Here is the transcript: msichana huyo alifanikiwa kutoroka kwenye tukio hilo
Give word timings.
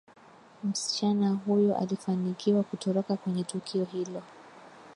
msichana 0.63 1.29
huyo 1.29 1.77
alifanikiwa 1.77 2.63
kutoroka 2.63 3.17
kwenye 3.17 3.43
tukio 3.43 3.83
hilo 3.85 4.21